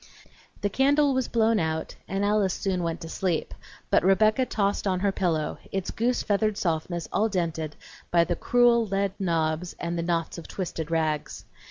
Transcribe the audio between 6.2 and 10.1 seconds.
feathered softness all dented by the cruel lead knobs and the